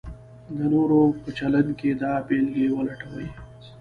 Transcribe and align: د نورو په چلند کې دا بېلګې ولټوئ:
د 0.57 0.59
نورو 0.73 0.99
په 1.21 1.29
چلند 1.37 1.69
کې 1.79 1.89
دا 2.01 2.13
بېلګې 2.27 2.67
ولټوئ: 2.75 3.27